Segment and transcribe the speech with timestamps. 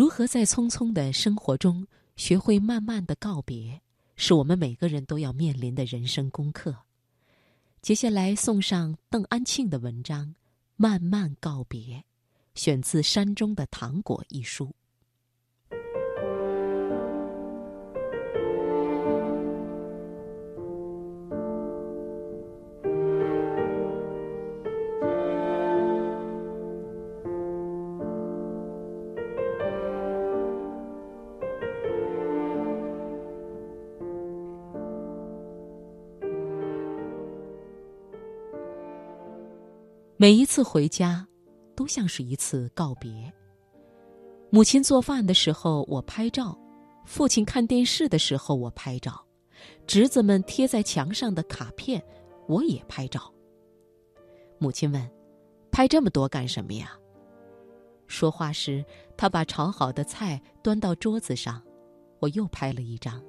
[0.00, 1.86] 如何在匆匆的生活中
[2.16, 3.82] 学会慢慢的告别，
[4.16, 6.74] 是我们每个人都要面临的人生功课。
[7.82, 10.28] 接下来送上邓安庆的文章
[10.76, 11.98] 《慢慢告别》，
[12.54, 14.74] 选自《山中的糖果》一书。
[40.20, 41.26] 每一次回家，
[41.74, 43.32] 都像是一次告别。
[44.50, 46.54] 母亲做饭的时候，我拍照；
[47.06, 49.12] 父亲看电视的时候，我拍照；
[49.86, 52.04] 侄子们贴在墙上的卡片，
[52.48, 53.32] 我也拍照。
[54.58, 55.10] 母亲问
[55.72, 56.94] ：“拍这么多干什么呀？”
[58.06, 58.84] 说话时，
[59.16, 61.62] 他把炒好的菜端到桌子上，
[62.18, 63.24] 我又拍了一张。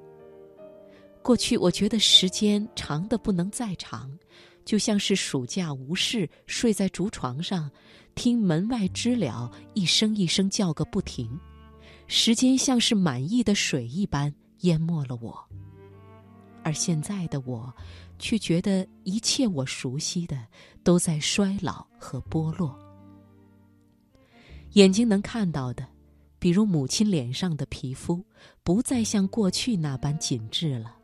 [1.22, 4.12] 过去，我觉得时间长的不能再长。
[4.72, 7.70] 就像是暑假无事，睡在竹床上，
[8.16, 11.38] 听门外知了一声一声叫个不停。
[12.08, 15.38] 时间像是满溢的水一般淹没了我，
[16.64, 17.70] 而现在的我，
[18.18, 20.42] 却觉得一切我熟悉的
[20.86, 22.74] 都在衰老和剥落。
[24.76, 25.86] 眼睛能看到的，
[26.40, 28.26] 比如母亲脸上的皮肤，
[28.64, 30.96] 不再像过去那般紧致了；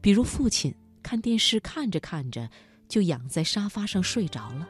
[0.00, 0.72] 比如父亲
[1.02, 2.48] 看电视看着看着。
[2.88, 4.68] 就仰在沙发上睡着了。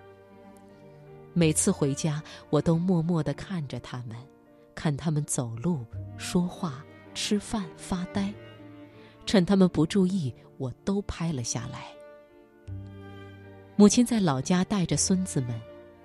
[1.33, 4.17] 每次回家，我都默默地看着他们，
[4.75, 5.85] 看他们走路、
[6.17, 8.33] 说话、吃饭、发呆。
[9.27, 11.89] 趁他们不注意，我都拍了下来。
[13.75, 15.61] 母亲在老家带着孙子们，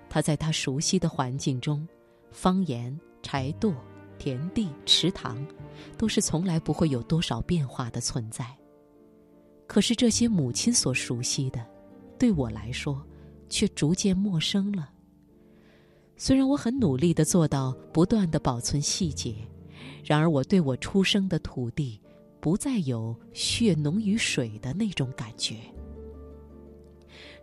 [0.08, 1.86] 她在她熟悉的环境中，
[2.32, 3.74] 方言、柴垛、
[4.18, 5.46] 田地、池塘，
[5.96, 8.44] 都是从来不会有多少变化的存在。
[9.68, 11.64] 可是这些母亲所熟悉的。
[12.20, 13.02] 对我来说，
[13.48, 14.90] 却逐渐陌生了。
[16.18, 19.34] 虽然我很努力的做到不断的保存细节，
[20.04, 21.98] 然而我对我出生的土地，
[22.38, 25.56] 不再有血浓于水的那种感觉。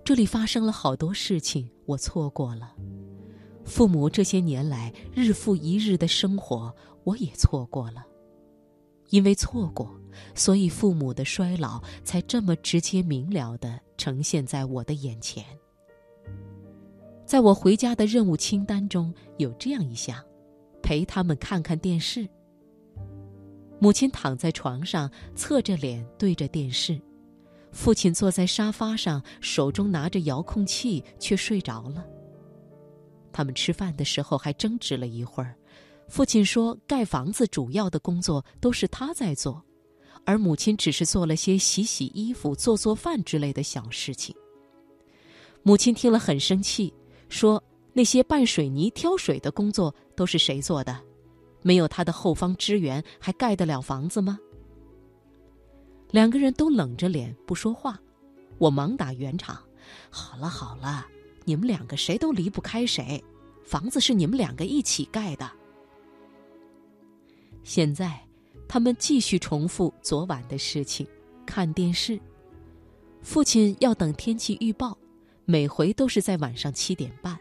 [0.05, 2.75] 这里发生了好多事情，我错过了。
[3.65, 6.71] 父母这些年来日复一日的生活，
[7.03, 8.05] 我也错过了。
[9.09, 9.89] 因为错过，
[10.35, 15.43] 所以父母的衰老才这么直接明了的呈现在我的眼前。
[17.25, 20.23] 在我回家的任务清单中有这样一项：
[20.81, 22.27] 陪他们看看电视。
[23.79, 26.99] 母亲躺在床上，侧着脸对着电视；
[27.71, 32.05] 父亲坐在沙发上，手中拿着遥控器，却睡着了。
[33.31, 35.55] 他们吃饭的时候还争执了一会儿。
[36.07, 39.61] 父亲说：“盖房子主要的工作都是他在做，
[40.25, 44.35] 而母亲只是做了些洗洗衣服、做做饭之类的小事情。”
[45.63, 46.93] 母亲听了很生气，
[47.27, 50.97] 说：“那些拌水泥、挑水的工作都是谁做的？
[51.61, 54.39] 没有他的后方支援，还盖得了房子吗？”
[56.11, 57.99] 两个人都冷着脸不说话，
[58.57, 59.61] 我忙打圆场
[60.09, 61.05] ：“好了好了，
[61.43, 63.21] 你们两个谁都离不开谁，
[63.65, 65.51] 房子是你们两个一起盖的。”
[67.67, 68.17] 现在，
[68.65, 71.05] 他们继续重复昨晚的事情，
[71.45, 72.17] 看电视。
[73.21, 74.97] 父亲要等天气预报，
[75.43, 77.37] 每回都是在晚上七点半。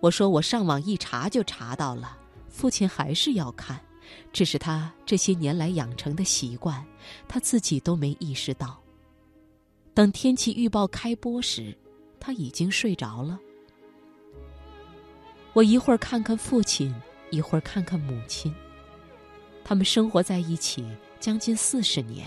[0.00, 2.14] 我说我上网一查就查到了，
[2.50, 3.80] 父亲还是要看，
[4.34, 6.84] 这是他这些年来养成的习惯，
[7.26, 8.78] 他自己都没意识到。
[9.94, 11.74] 等天气预报开播时，
[12.20, 13.40] 他已经睡着了。
[15.54, 16.94] 我一会儿看看父亲，
[17.30, 18.54] 一会儿看看母亲。
[19.68, 20.82] 他们生活在一起
[21.20, 22.26] 将近四十年，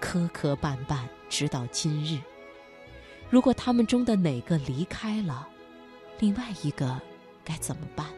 [0.00, 2.18] 磕磕绊绊，直到今日。
[3.28, 5.46] 如果他们中的哪个离开了，
[6.18, 7.00] 另外一个
[7.44, 8.08] 该怎么办？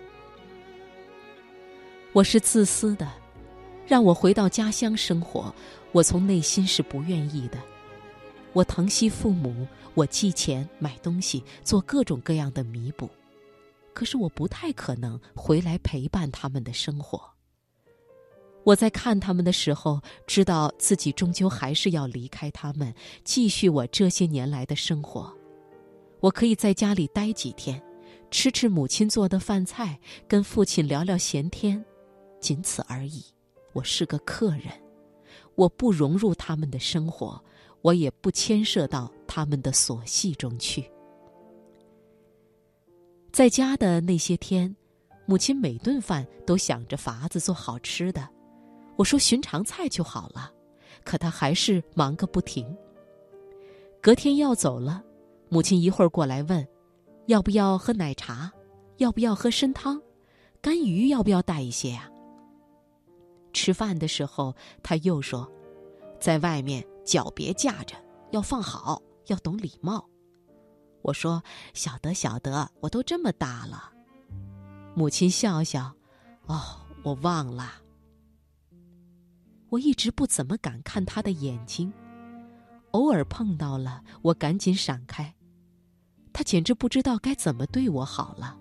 [2.15, 3.13] 我是自私的，
[3.87, 5.55] 让我回到家乡生活，
[5.93, 7.59] 我从内心是不愿意的。
[8.55, 13.11] 我疼惜父母，我寄钱买东西，做各种各样的弥补，
[13.93, 17.32] 可是我不太可能回来陪伴他们的生活。
[18.65, 22.95] 我在看他们的时候，知道自己终究还是要离开他们，
[23.25, 25.33] 继续我这些年来的生活。
[26.21, 27.83] 我可以在家里待几天，
[28.31, 29.99] 吃吃母亲做的饭菜，
[30.29, 31.85] 跟父亲聊聊闲天，
[32.41, 33.25] 仅此而已。
[33.73, 34.69] 我是个客人，
[35.57, 37.43] 我不融入他们的生活，
[37.81, 40.89] 我也不牵涉到他们的琐细中去。
[43.33, 44.77] 在家的那些天，
[45.27, 48.29] 母亲每顿饭都想着法子做好吃的。
[49.03, 50.53] 我说寻常菜就好了，
[51.03, 52.65] 可他还是忙个不停。
[54.01, 55.03] 隔天要走了，
[55.49, 56.65] 母亲一会儿过来问
[57.27, 58.53] ：“要不要喝奶茶？
[58.99, 60.01] 要不要喝参汤？
[60.61, 62.09] 干鱼要不要带一些呀？”
[63.53, 64.55] 吃饭的时候，
[64.85, 65.51] 他又说
[66.21, 67.97] ：“在外面脚别架着，
[68.31, 70.09] 要放好，要懂礼貌。”
[71.03, 71.43] 我说
[71.75, 73.91] ：“晓得，晓得，我都这么大了。”
[74.95, 75.93] 母亲笑笑
[76.47, 77.79] ：“哦，我忘了。”
[79.73, 81.91] 我一直不怎么敢看他的眼睛，
[82.91, 85.35] 偶尔碰到了，我赶紧闪开。
[86.31, 88.59] 他简直不知道该怎么对我好了。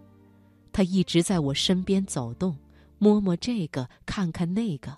[0.71, 2.57] 他一直在我身边走动，
[2.97, 4.97] 摸摸这个，看看那个。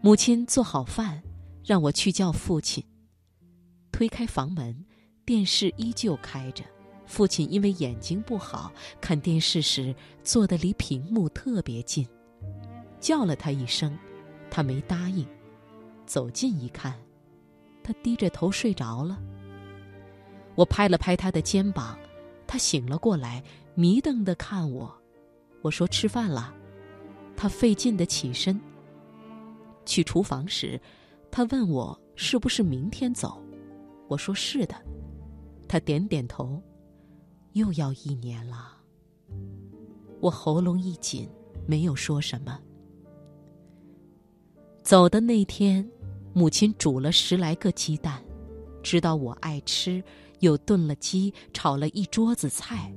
[0.00, 1.20] 母亲做好饭，
[1.64, 2.84] 让我去叫父亲。
[3.90, 4.84] 推开房门，
[5.24, 6.64] 电视依旧开着。
[7.04, 9.92] 父亲因为眼睛不好，看电视时
[10.22, 12.06] 坐得离屏幕特别近，
[13.00, 13.98] 叫了他一声。
[14.50, 15.26] 他没答应，
[16.06, 16.98] 走近一看，
[17.82, 19.20] 他低着头睡着了。
[20.56, 21.98] 我拍了拍他的肩膀，
[22.46, 23.42] 他醒了过来，
[23.74, 24.92] 迷瞪的看我。
[25.62, 26.54] 我说：“吃饭了。”
[27.36, 28.60] 他费劲的起身。
[29.86, 30.80] 去厨房时，
[31.30, 33.40] 他问我是不是明天走。
[34.08, 34.74] 我说：“是的。”
[35.68, 36.60] 他点点头。
[37.52, 38.76] 又要一年了。
[40.20, 41.28] 我喉咙一紧，
[41.66, 42.60] 没有说什么。
[44.90, 45.88] 走的那天，
[46.32, 48.20] 母亲煮了十来个鸡蛋，
[48.82, 50.02] 知道我爱吃，
[50.40, 52.92] 又炖了鸡，炒了一桌子菜。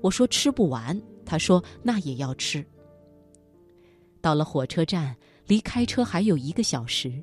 [0.00, 2.64] 我说吃不完，她说那也要吃。
[4.20, 5.16] 到了火车站，
[5.48, 7.20] 离开车还有一个小时，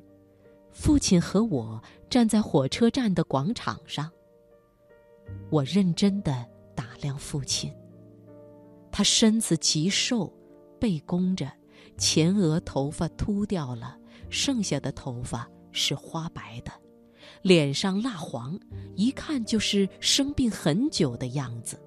[0.72, 4.10] 父亲和我站在火车站的广场上。
[5.48, 6.44] 我认真的
[6.74, 7.72] 打量父亲，
[8.92, 10.30] 他身子极瘦，
[10.78, 11.50] 背弓着。
[11.96, 13.98] 前额头发秃掉了，
[14.28, 16.70] 剩下的头发是花白的，
[17.42, 18.58] 脸上蜡黄，
[18.94, 21.80] 一看就是生病很久的样子。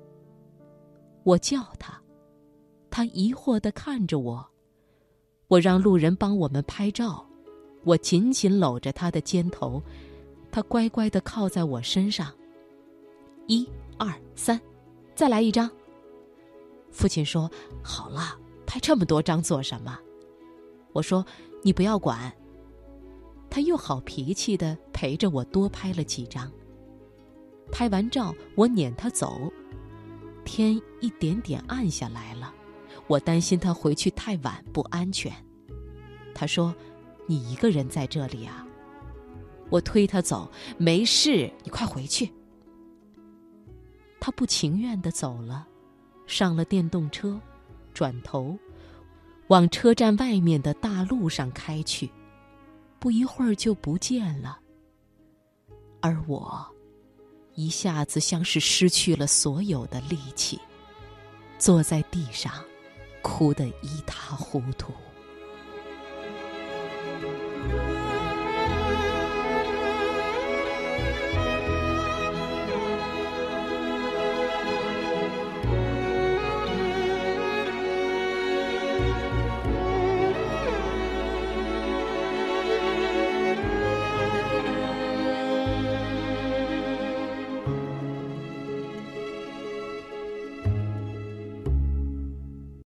[1.23, 2.01] 我叫他，
[2.89, 4.45] 他疑惑地看着我。
[5.47, 7.25] 我让路人帮我们拍照，
[7.83, 9.81] 我紧紧搂着他的肩头，
[10.51, 12.33] 他乖乖地靠在我身上。
[13.47, 13.67] 一
[13.97, 14.59] 二三，
[15.15, 15.69] 再来一张。
[16.91, 17.49] 父亲说
[17.83, 18.37] ：“好了。”
[18.69, 19.97] 拍这么多张做什么？
[20.93, 21.25] 我说
[21.63, 22.31] 你不要管。
[23.49, 26.51] 他又好脾气的陪着我多拍了几张。
[27.71, 29.51] 拍完照，我撵他走。
[30.45, 32.53] 天一点点暗下来了，
[33.07, 35.33] 我担心他回去太晚不安全。
[36.35, 36.71] 他说
[37.25, 38.67] ：“你一个人在这里啊？”
[39.71, 42.31] 我推他走，没事，你快回去。
[44.19, 45.67] 他不情愿的走了，
[46.27, 47.41] 上了电动车。
[47.99, 48.57] 转头，
[49.47, 52.09] 往车站外面的大路上开去，
[52.97, 54.57] 不一会儿就不见了。
[55.99, 56.65] 而我，
[57.55, 60.57] 一下子像是失去了所有的力气，
[61.57, 62.53] 坐在地上，
[63.21, 64.93] 哭得一塌糊涂。